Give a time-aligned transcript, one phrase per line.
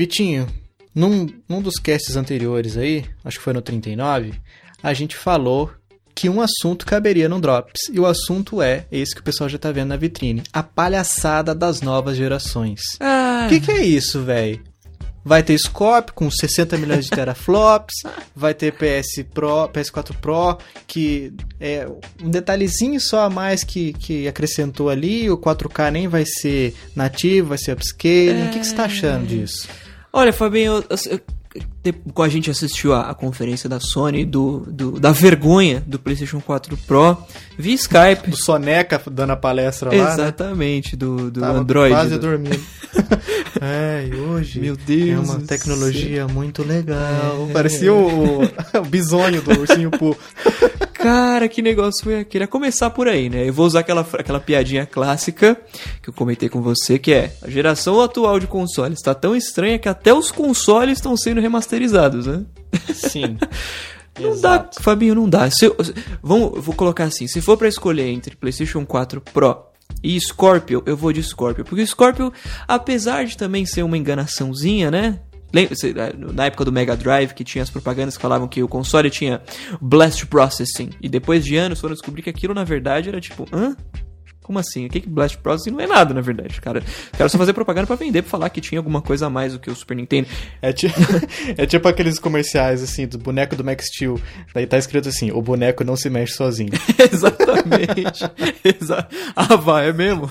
[0.00, 0.46] Vitinho,
[0.94, 4.32] num, num dos casts anteriores aí, acho que foi no 39,
[4.82, 5.70] a gente falou
[6.14, 7.82] que um assunto caberia no Drops.
[7.92, 11.54] E o assunto é esse que o pessoal já tá vendo na vitrine: a palhaçada
[11.54, 12.80] das novas gerações.
[12.94, 14.62] O Ah, que, que é isso, velho?
[15.22, 17.96] Vai ter Scorpio com 60 milhões de teraflops,
[18.34, 21.30] vai ter PS Pro, PS4 Pro, que
[21.60, 21.86] é
[22.22, 27.50] um detalhezinho só a mais que, que acrescentou ali, o 4K nem vai ser nativo,
[27.50, 28.46] vai ser upscaling.
[28.46, 29.68] O que, que você tá achando disso?
[30.12, 31.20] Olha, Fabinho, eu, eu, eu,
[31.82, 36.40] de- a gente assistiu a, a conferência da Sony do, do- da vergonha do PlayStation
[36.40, 37.16] 4 Pro
[37.58, 38.30] via Skype.
[38.30, 40.12] O Soneca dando a palestra lá, né?
[40.12, 41.94] Exatamente, do, do Tava Android.
[41.94, 42.60] quase do- dormindo.
[43.60, 47.46] é, e hoje Meu Deus é uma do tecnologia muito legal.
[47.48, 47.52] É.
[47.52, 50.16] Parecia o, o bisonho do ursinho Poo.
[51.02, 52.44] Cara, que negócio foi aquele?
[52.44, 53.48] A começar por aí, né?
[53.48, 55.58] Eu vou usar aquela, aquela piadinha clássica
[56.02, 59.78] que eu comentei com você, que é a geração atual de consoles está tão estranha
[59.78, 62.44] que até os consoles estão sendo remasterizados, né?
[62.94, 63.38] Sim.
[64.18, 65.48] Não dá, Fabinho, não dá.
[65.50, 69.56] Se eu, se- vamos, vou colocar assim, se for pra escolher entre PlayStation 4 Pro
[70.02, 72.30] e Scorpio, eu vou de Scorpio, porque o Scorpio,
[72.68, 75.20] apesar de também ser uma enganaçãozinha, né?
[75.52, 75.94] Lembra, cê-
[76.32, 79.40] na época do Mega Drive, que tinha as propagandas que falavam que o console tinha
[79.80, 83.76] Blast Processing, e depois de anos foram descobrir que aquilo na verdade era tipo, hã?
[84.42, 84.86] Como assim?
[84.86, 86.82] O que que Blast Processing não é nada, na verdade, cara.
[87.16, 89.60] Quero só fazer propaganda pra vender, pra falar que tinha alguma coisa a mais do
[89.60, 90.26] que o Super Nintendo.
[90.60, 90.94] É tipo,
[91.56, 94.20] é tipo aqueles comerciais, assim, do boneco do Max Steel.
[94.52, 96.72] Daí tá escrito assim, o boneco não se mexe sozinho.
[97.12, 98.24] Exatamente.
[98.64, 99.06] Exa
[99.36, 100.28] ah, vai, é mesmo?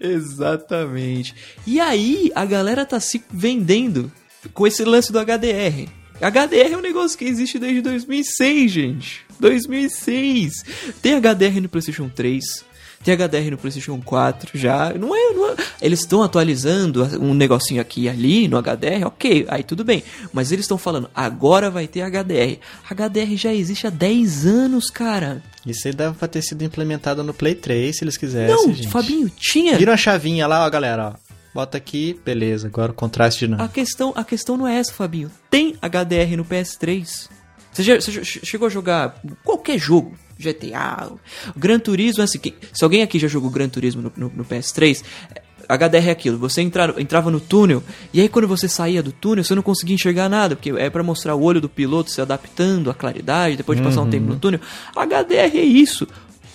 [0.00, 1.34] Exatamente.
[1.66, 4.10] E aí, a galera tá se vendendo
[4.52, 5.88] com esse lance do HDR.
[6.20, 9.24] HDR é um negócio que existe desde 2006, gente.
[9.40, 10.64] 2006.
[11.02, 12.64] Tem HDR no PlayStation 3.
[13.02, 14.92] Tem HDR no PlayStation 4 já.
[14.94, 15.34] Não é.
[15.34, 19.84] Não é- Eles estão atualizando um negocinho aqui e ali no HDR, ok, aí tudo
[19.84, 20.02] bem.
[20.32, 22.58] Mas eles estão falando, agora vai ter HDR.
[22.90, 25.42] HDR já existe há 10 anos, cara.
[25.66, 28.88] Isso aí deve pra ter sido implementado no Play 3, se eles quisessem, Não, gente.
[28.88, 29.76] Fabinho, tinha.
[29.76, 31.34] Vira a chavinha lá, ó, galera, ó.
[31.54, 33.74] Bota aqui, beleza, agora o contraste A dinâmico.
[33.74, 35.30] questão, a questão não é essa, Fabinho.
[35.50, 37.28] Tem HDR no PS3.
[37.72, 40.16] Você, já, você chegou a jogar qualquer jogo?
[40.36, 41.12] GTA,
[41.56, 42.40] Gran Turismo, assim,
[42.72, 46.38] se alguém aqui já jogou Gran Turismo no, no- no PS3, é, HDR é aquilo,
[46.38, 47.82] você entra, entrava no túnel,
[48.12, 51.02] e aí quando você saía do túnel, você não conseguia enxergar nada, porque é pra
[51.02, 54.36] mostrar o olho do piloto se adaptando à claridade, depois de passar um tempo no
[54.38, 54.60] túnel.
[54.96, 56.06] HDR é isso.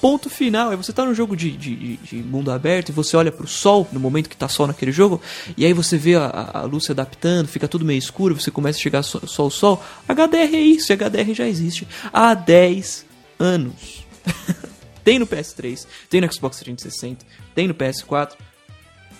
[0.02, 0.70] Ponto final.
[0.70, 3.86] Aí você tá num jogo de, de, de- mundo aberto e você olha pro sol
[3.92, 5.22] no momento que tá sol naquele jogo,
[5.58, 8.50] e aí você vê a, a- a luz se adaptando, fica tudo meio escuro, você
[8.50, 9.84] começa a chegar só, só o sol.
[10.08, 13.06] HDR é isso, e HDR já existe há 10
[13.38, 14.06] anos.
[15.04, 18.32] tem no PS3, tem no Xbox 360, tem no PS4.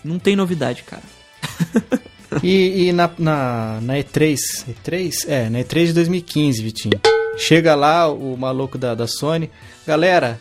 [0.04, 1.04] Não tem novidade, cara.
[2.44, 4.38] E, e na, na, na E3,
[4.68, 5.26] E3?
[5.28, 7.02] É, na E3 de 2015, Vitinho.
[7.38, 9.50] Chega lá o maluco da, da Sony.
[9.86, 10.40] Galera,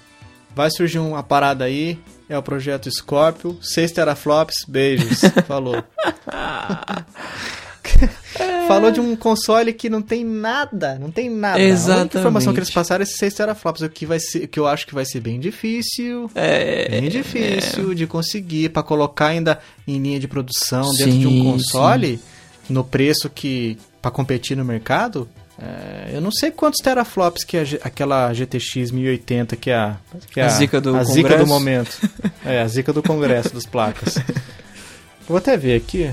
[0.55, 1.99] vai surgir uma parada aí.
[2.29, 3.59] É o projeto Scorpio.
[3.63, 5.21] 6 teraflops, beijos.
[5.49, 5.83] Falou.
[8.67, 11.57] Falou de um console que não tem nada, não tem nada.
[11.57, 12.19] A única Exatamente.
[12.19, 14.87] informação que eles passaram é esses 6 teraflops, o que, vai ser, que eu acho
[14.87, 16.31] que vai ser bem difícil.
[16.35, 16.89] É.
[17.01, 21.53] Bem difícil de conseguir para colocar ainda em linha de produção dentro de Sim, um
[21.53, 22.21] console
[22.69, 25.29] no preço que para competir no mercado.
[25.61, 29.97] é, eu não sei quantos teraflops que a G- aquela GTX 1080 que é a
[30.31, 31.99] que é A zica do a zica do momento.
[32.45, 34.17] É, a zica do congresso das placas.
[35.27, 36.11] Vou até ver aqui.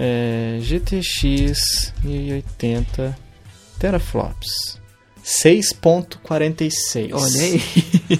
[0.00, 3.18] É, GTX 1080
[3.80, 4.78] teraflops.
[5.24, 7.10] 6.46.
[7.12, 7.60] Olha aí.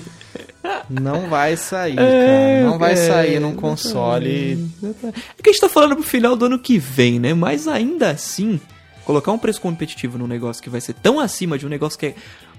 [0.90, 2.64] Não vai sair, É, cara.
[2.64, 4.68] Não vai é, sair num console.
[4.82, 7.32] É que a gente tá falando pro final do ano que vem, né?
[7.32, 8.60] Mas ainda assim,
[9.04, 12.06] colocar um preço competitivo num negócio que vai ser tão acima de um negócio que
[12.06, 12.14] é.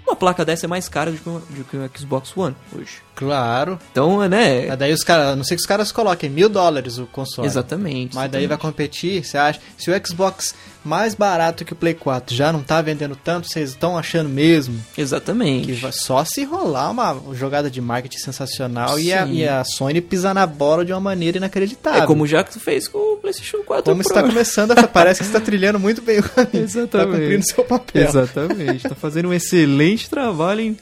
[0.09, 2.97] Uma placa dessa é mais cara do que, uma, do que o Xbox One hoje.
[3.13, 3.79] Claro.
[3.91, 4.75] Então, né?
[4.75, 5.27] Daí os caras.
[5.27, 7.47] A não sei que os caras coloquem mil dólares o console.
[7.47, 8.15] Exatamente.
[8.15, 9.61] Mas daí vai competir, você acha?
[9.77, 13.71] Se o Xbox mais barato que o Play 4 já não tá vendendo tanto, vocês
[13.71, 15.65] estão achando mesmo Exatamente.
[15.67, 19.99] que vai só se rolar uma jogada de marketing sensacional e a, e a Sony
[20.01, 22.03] pisar na bola de uma maneira inacreditável.
[22.03, 24.09] É como já que tu fez com o PlayStation 4 Como Pro.
[24.11, 26.63] está começando, a- parece que está trilhando muito bem o caminho.
[26.65, 27.19] Está Exatamente.
[27.19, 28.07] cumprindo seu papel.
[28.07, 28.89] Exatamente.
[28.89, 30.77] tá fazendo um excelente trabalho em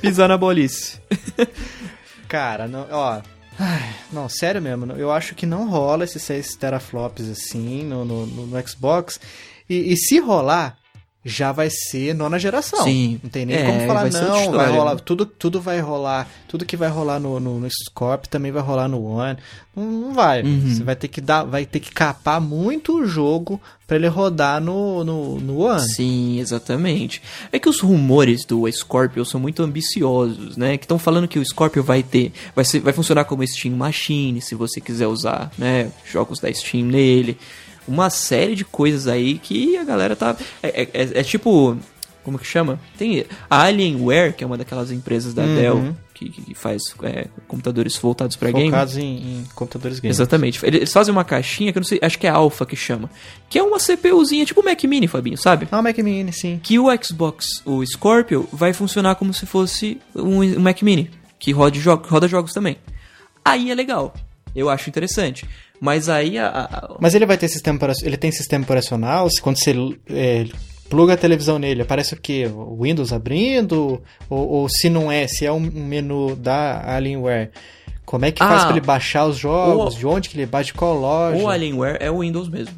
[0.00, 0.98] pisar na bolice.
[2.28, 3.20] Cara, não, ó.
[3.60, 8.26] Ai, Não, sério mesmo, eu acho que não rola esses 6 teraflops assim no, no,
[8.26, 9.20] no- Xbox.
[9.68, 10.76] E, e se rolar,
[11.24, 12.82] já vai ser nona geração.
[12.82, 13.20] Sim.
[13.22, 15.00] Não tem nem É, como falar, vai não, vai rolar.
[15.00, 16.26] Tudo, tudo vai rolar.
[16.48, 19.36] Tudo que vai rolar no, no, no Scorpio também vai rolar no One.
[19.76, 20.42] Não, não vai.
[20.42, 20.74] Uhum.
[20.74, 21.44] Você vai ter que dar.
[21.44, 25.80] Vai ter que capar muito o jogo pra ele rodar no, no, no One.
[25.80, 27.20] Sim, exatamente.
[27.52, 30.78] É que os rumores do Scorpio são muito ambiciosos, né?
[30.78, 34.40] Que estão falando que o Scorpio vai ter, vai, ser, vai funcionar como Steam Machine,
[34.40, 37.36] se você quiser usar, né, jogos da Steam nele.
[37.88, 40.36] Uma série de coisas aí que a galera tá.
[40.62, 41.76] É, é- é- é tipo.
[42.22, 42.78] Como que chama?
[42.98, 45.54] Tem a Alienware, que é uma daquelas empresas da Uhum.
[45.54, 48.66] Dell que, faz é, computadores voltados para game.
[48.68, 50.16] Focados em, em computadores games.
[50.18, 50.60] Exatamente.
[50.62, 53.08] Eles fazem uma caixinha que eu não sei, acho que é Alpha que chama.
[53.48, 55.66] Que é uma CPUzinha, tipo Mac Mini, Fabinho, sabe?
[55.72, 56.60] Ah, o Mac Mini, sim.
[56.62, 61.52] que o Xbox, o Scorpio, vai funcionar como se fosse um um Mac Mini, que
[61.52, 62.76] roda, jo roda jogos também.
[63.42, 64.12] Aí é legal.
[64.54, 65.48] Eu acho interessante.
[65.80, 66.46] Mas aí a.
[66.48, 68.08] a- Mas ele vai ter sistema operacional.
[68.08, 69.30] Ele tem sistema operacional?
[69.30, 69.74] Se quando você
[70.10, 70.46] é,
[70.88, 72.46] pluga a televisão nele, aparece o quê?
[72.52, 74.02] O Windows abrindo?
[74.28, 77.50] Ou, ou se não é, se é um menu da Alienware,
[78.04, 79.94] como é que faz Ah, pra ele baixar os jogos?
[79.94, 80.66] o- de onde que ele baixa?
[80.66, 81.42] De qual loja?
[81.42, 82.74] o Alienware é o Windows mesmo.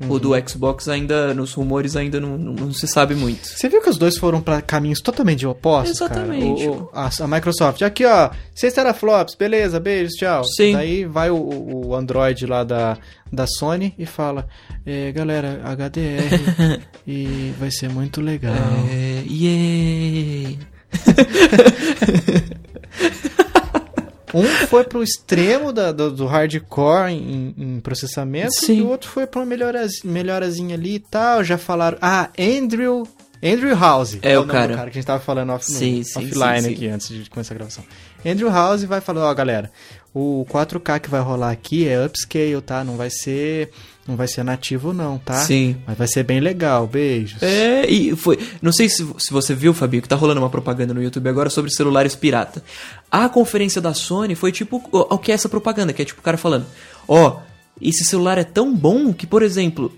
[0.00, 0.12] Uhum.
[0.12, 3.48] O do Xbox ainda, nos rumores, ainda não, não, não se sabe muito.
[3.48, 5.96] Você viu que os dois foram pra caminhos totalmente opostos?
[5.96, 6.68] Exatamente.
[6.68, 10.44] O- o- a, a Microsoft, aqui ó, 6 teraflops, beleza, beijos, tchau.
[10.44, 10.72] Sim.
[10.74, 11.36] Daí vai o,
[11.88, 12.96] o Android lá da,
[13.32, 14.46] da Sony e fala:
[14.86, 18.54] é, galera, HDR e vai ser muito legal.
[18.88, 20.58] É, yay!
[24.34, 28.78] Um foi pro extremo da- do, do hardcore em, em processamento Sim.
[28.78, 31.42] e o outro foi pra uma melhoraz, melhorazinha ali e tal.
[31.42, 31.98] Já falaram.
[32.00, 33.06] Ah, Andrew.
[33.42, 34.18] Andrew House.
[34.20, 34.74] É o cara.
[34.74, 36.74] cara que a gente tava falando off, no- Sim, sim, offline sim, sim.
[36.74, 37.84] aqui antes de começar a gravação.
[38.24, 39.70] Andrew House vai falar: ó, galera,
[40.14, 42.82] o 4K que vai rolar aqui é upscale, tá?
[42.82, 43.70] Não vai ser.
[44.06, 45.34] Não vai ser nativo, não, tá?
[45.34, 45.76] Sim.
[45.86, 46.86] Mas vai ser bem legal.
[46.86, 47.42] Beijos.
[47.42, 48.38] É, e foi.
[48.62, 51.50] Não sei se, se você viu, Fabinho, que tá rolando uma propaganda no YouTube agora
[51.50, 52.64] sobre celulares pirata.
[53.10, 56.20] A conferência da Sony foi tipo o, o que é essa propaganda, que é tipo
[56.20, 56.66] o cara falando:
[57.06, 57.40] Ó,
[57.80, 59.92] esse celular é tão bom que, por exemplo,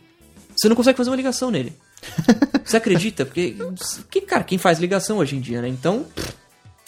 [0.57, 1.73] você não consegue fazer uma ligação nele.
[2.65, 3.27] Você acredita?
[3.27, 3.57] Porque,
[4.11, 5.69] que, cara, quem faz ligação hoje em dia, né?
[5.69, 6.33] Então, pff,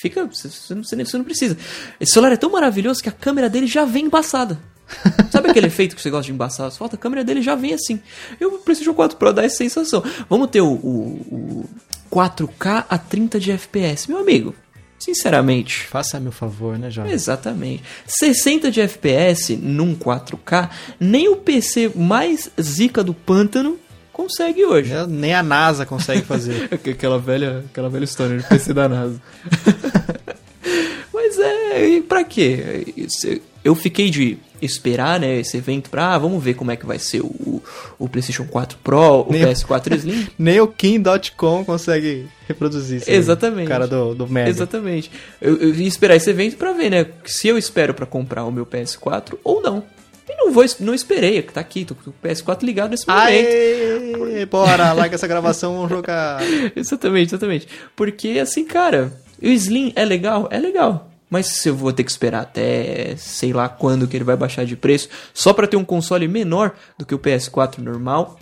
[0.02, 0.26] fica.
[0.26, 1.56] Você não, você nem- você não precisa.
[2.00, 4.58] Esse celular é tão maravilhoso que a câmera dele já vem embaçada.
[5.30, 6.98] Sabe aquele efeito que você gosta de embaçar as fotos?
[6.98, 8.00] A câmera dele já vem assim.
[8.38, 10.02] E o PlayStation 4 Pro dá essa sensação.
[10.28, 11.68] Vamos ter o, o- o
[12.10, 14.06] 4K a 30 de FPS.
[14.10, 14.54] Meu amigo,
[14.98, 17.10] sinceramente, Faça-me o favor, né, Jovem?
[17.12, 17.82] Exatamente.
[18.06, 20.68] 60 de FPS num 4K,
[21.00, 23.78] nem o PC mais zica do pântano
[24.22, 24.92] consegue hoje.
[24.92, 26.68] É, Nem a NASA consegue fazer.
[26.72, 29.20] Aquela velha, aquela velha história de PC da NASA.
[31.12, 32.86] Mas é, e pra quê?
[33.64, 36.98] Eu fiquei de esperar, né, esse evento pra, ah, vamos ver como é que vai
[36.98, 37.62] ser o,
[37.98, 40.26] o PlayStation 4 Pro, o Nem- PS4 Slim.
[40.38, 43.10] Nem o Kim.com consegue reproduzir isso.
[43.10, 43.16] aí.
[43.16, 43.66] Exatamente.
[43.66, 44.38] O cara do, do.
[44.38, 45.10] Exatamente.
[45.40, 48.50] Eu, eu ia esperar esse evento pra ver, né, se eu espero pra comprar o
[48.52, 49.84] meu PS4 ou não.
[50.52, 53.26] Não vou, não esperei, tá aqui, tô com o PS4 ligado nesse momento.
[53.26, 54.44] Aê!
[54.44, 56.42] Bora, larga essa gravação, vamos jogar.
[56.76, 57.66] Exatamente, exatamente.
[57.96, 59.12] Porque, assim, cara,
[59.42, 60.48] o Slim é legal?
[60.50, 61.10] É legal.
[61.30, 64.66] Mas se eu vou ter que esperar até sei lá quando que ele vai baixar
[64.66, 68.38] de preço, só pra ter um console menor do que o PS4 normal,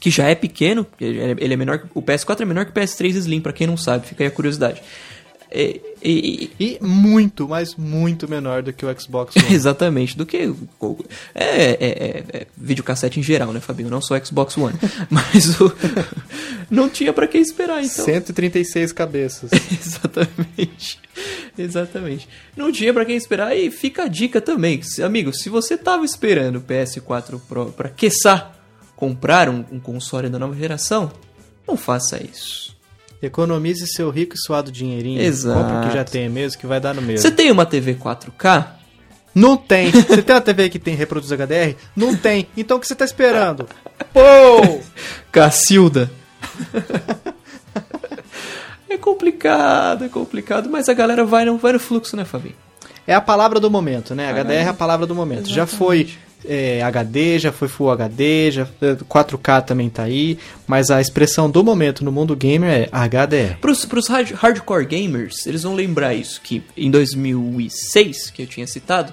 [0.00, 3.16] que já é pequeno, ele é é menor, o PS4 é menor que o PS3
[3.16, 4.82] Slim, pra quem não sabe, fica aí a curiosidade.
[5.50, 9.46] É, e- e- E muito, mas muito menor do que o Xbox One.
[9.54, 10.52] Exatamente, do que.
[11.34, 13.88] É, é, é, é videocassete em geral, né, Fabinho?
[13.88, 14.74] Não só Xbox One.
[15.08, 15.72] Mas o,
[16.70, 18.04] não tinha pra que esperar, então.
[18.04, 19.50] 136 cabeças.
[19.72, 20.98] Exatamente.
[21.56, 22.28] Exatamente.
[22.56, 24.80] Não tinha pra quem esperar e fica a dica também.
[25.04, 28.52] Amigo, se você tava esperando o PS4 Pro pra quiçá
[28.94, 31.10] comprar um, um console da nova geração,
[31.66, 32.75] não faça isso.
[33.22, 35.20] Economize seu rico e suado dinheirinho.
[35.20, 35.58] Exato.
[35.58, 37.18] Compra o que já tem mesmo, que vai dar no mesmo.
[37.18, 38.66] Você tem uma TV 4K?
[39.34, 39.90] Não tem.
[39.90, 41.76] Você tem uma TV que tem reproduz HDR?
[41.94, 42.48] Não tem.
[42.56, 43.68] Então o que você tá esperando?
[44.12, 44.80] Pô!
[45.30, 46.10] Cacilda.
[48.88, 52.54] é complicado, é complicado, mas a galera vai no, vai no fluxo, né, Fabinho?
[53.06, 54.32] É a palavra do momento, né?
[54.32, 55.48] HDR é a palavra do momento.
[55.48, 56.10] Já foi
[56.44, 61.50] é, HD, já foi Full HD, já, é, 4K também tá aí, mas a expressão
[61.50, 63.58] do momento no mundo gamer é HDR.
[63.60, 68.66] Pros, pros hard- hardcore gamers, eles vão lembrar isso, que em 2006, que eu tinha
[68.66, 69.12] citado,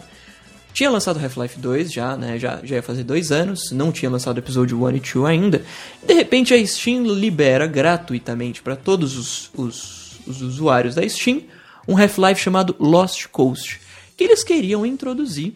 [0.74, 4.38] tinha lançado Half-Life 2 já, né, já, já ia fazer dois anos, não tinha lançado
[4.40, 5.62] episódio 1 e 2 ainda,
[6.06, 11.42] de repente a Steam libera gratuitamente para todos os, os, os usuários da Steam
[11.88, 13.82] um Half-Life chamado Lost Coast,
[14.16, 15.54] que eles queriam introduzir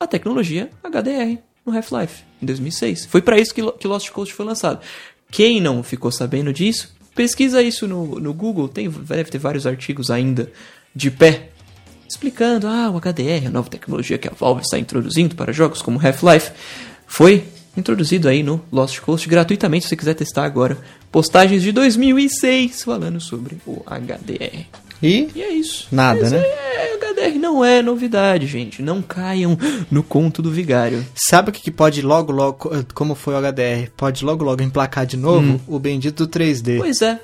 [0.00, 3.06] a tecnologia HDR no Half-Life, em 2006.
[3.06, 4.80] Foi para isso que, Lo- que Lost Coast foi lançado.
[5.30, 10.08] Quem não ficou sabendo disso, pesquisa isso no, no Google, tem, deve ter vários artigos
[10.10, 10.50] ainda
[10.94, 11.50] de pé
[12.08, 15.98] explicando, ah, o HDR, a nova tecnologia que a Valve está introduzindo para jogos como
[16.00, 16.52] Half-Life,
[17.06, 17.44] foi
[17.76, 20.78] introduzido aí no Lost Coast gratuitamente, se você quiser testar agora.
[21.12, 24.64] Postagens de 2006 falando sobre o HDR.
[25.02, 25.86] E E é isso.
[25.92, 26.38] Nada, Mas né?
[26.40, 28.82] É, o HDR não é novidade, gente.
[28.82, 29.56] Não caiam
[29.90, 31.04] no conto do vigário.
[31.14, 33.90] sabe o que, que pode logo, logo, co- como foi o HDR?
[33.96, 36.78] Pode logo, logo emplacar de novo o bendito do 3D.
[36.78, 37.20] Pois é.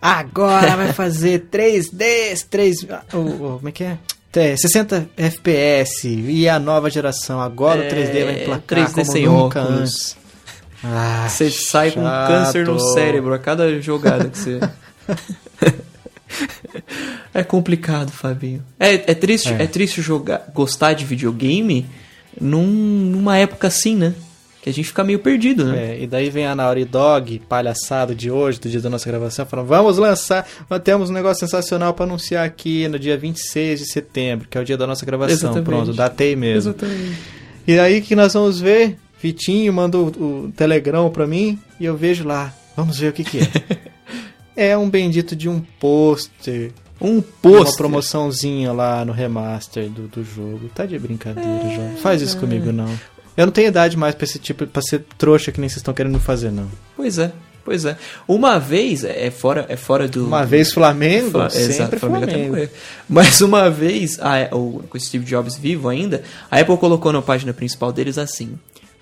[0.00, 2.86] Agora vai fazer 3D, 3...
[3.12, 3.98] o- o- como é que é?
[4.34, 7.40] É, 60 FPS e a nova geração.
[7.40, 9.80] Agora É, o 3D vai emplacar 3D como sem nunca óculos.
[9.80, 10.16] antes.
[10.84, 12.28] Ah, Você sai com chato.
[12.28, 14.60] câncer no cérebro a cada jogada que você.
[17.34, 18.62] é complicado, Fabinho.
[18.78, 19.62] É, é triste, é.
[19.62, 19.66] É.
[19.66, 21.86] triste jogar, gostar de videogame
[22.40, 24.14] num- numa época assim, né?
[24.60, 25.92] Que a gente fica meio perdido, né?
[25.94, 29.46] É, e daí vem a Naughty Dog, palhaçado de hoje, do dia da nossa gravação,
[29.46, 33.86] falando: vamos lançar, nós temos um negócio sensacional para anunciar aqui no dia 26 de
[33.92, 35.34] setembro, que é o dia da nossa gravação.
[35.36, 35.64] Exatamente.
[35.64, 36.70] Pronto, datei mesmo.
[36.72, 37.18] Exatamente.
[37.68, 38.96] E aí que nós vamos ver?
[39.22, 42.52] Vitinho mandou o, o telegrão pra mim e eu vejo lá.
[42.76, 43.42] Vamos ver o que que é.
[44.60, 46.72] é um bendito de um pôster.
[47.00, 47.76] Um Uma post.
[47.76, 50.68] promoçãozinha lá no remaster do, do jogo.
[50.74, 51.96] Tá de brincadeira, João.
[51.98, 52.88] Faz isso comigo, não.
[53.36, 55.94] Eu não tenho idade mais pra esse tipo, pra ser trouxa que nem vocês estão
[55.94, 56.66] querendo fazer, não.
[56.96, 57.30] Pois é,
[57.64, 57.96] pois é.
[58.26, 60.26] Uma vez, é fora, é fora do.
[60.26, 62.68] Uma vez Flamengo, Fla- sempre Exato, Flamengo Flamengo.
[63.08, 67.22] Mas uma vez, a, o, com o Steve Jobs vivo ainda, a Apple colocou na
[67.22, 68.58] página principal deles assim: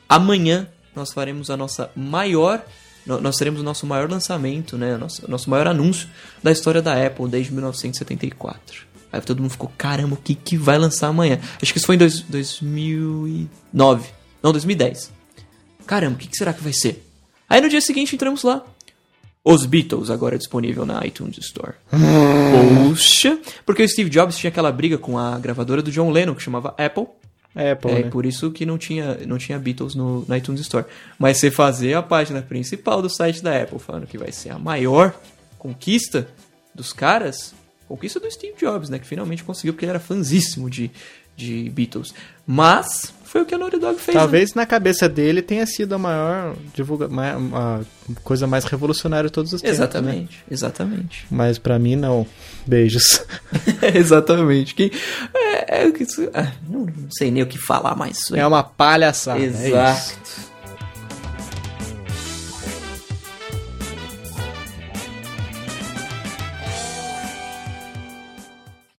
[0.06, 2.62] amanhã nós faremos a nossa maior.
[3.06, 4.96] Nós teremos o nosso maior lançamento, né?
[4.96, 6.08] O nosso, nosso maior anúncio
[6.42, 8.84] da história da Apple desde 1974.
[9.12, 11.38] Aí todo mundo ficou, caramba, o que, que vai lançar amanhã?
[11.62, 14.10] Acho que isso foi em dois, 2009.
[14.42, 15.12] Não, 2010.
[15.86, 17.08] Caramba, o que, que será que vai ser?
[17.48, 18.64] Aí no dia seguinte entramos lá.
[19.44, 21.74] Os Beatles agora disponível na iTunes Store.
[22.88, 23.38] Poxa!
[23.64, 26.74] Porque o Steve Jobs tinha aquela briga com a gravadora do John Lennon, que chamava
[26.76, 27.06] Apple.
[27.56, 28.10] Apple, é né?
[28.10, 30.84] por isso que não tinha, não tinha Beatles no, na iTunes Store.
[31.18, 34.58] Mas você fazer a página principal do site da Apple falando que vai ser a
[34.58, 35.18] maior
[35.58, 36.28] conquista
[36.74, 37.54] dos caras,
[37.88, 38.98] conquista do Steve Jobs, né?
[38.98, 40.90] Que finalmente conseguiu, porque ele era fãzíssimo de,
[41.34, 42.14] de Beatles.
[42.46, 44.14] Mas foi o que a Naughty Dog fez.
[44.14, 44.20] né?
[44.20, 47.80] Talvez na cabeça dele tenha sido a maior divulga a
[48.22, 49.78] coisa mais revolucionária de todos os tempos.
[49.78, 49.84] né?
[49.84, 51.26] Exatamente, exatamente.
[51.30, 52.26] Mas pra mim não.
[52.66, 53.24] Beijos.
[53.94, 54.74] Exatamente.
[54.74, 54.90] Quem,
[55.34, 58.30] é, é, que ah, não, sei nem o que falar mais.
[58.32, 59.40] É uma palhaçada.
[59.40, 59.44] é.
[59.44, 60.45] Exato.